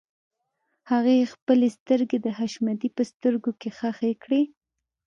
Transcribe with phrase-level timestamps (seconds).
[0.91, 4.41] هغې خپلې سترګې د حشمتي په سترګو کې ښخې کړې.